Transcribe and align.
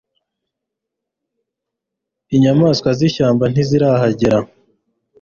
inyamaswa 2.35 2.89
z'ishyamba 2.97 3.43
ntizirahagera 3.51 4.37